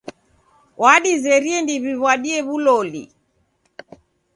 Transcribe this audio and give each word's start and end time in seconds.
W'adizerie 0.81 1.57
ndew'iw'adie 1.61 2.39
w'uloli. 2.47 3.03